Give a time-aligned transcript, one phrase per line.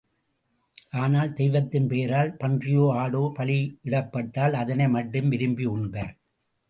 [0.93, 6.11] ஆனால், தெய்வத்தின் பெயரால் பன்றியோ ஆடோ பலியிடப்பட்டால் அதனை மட்டும் விரும்பி உண்பர்.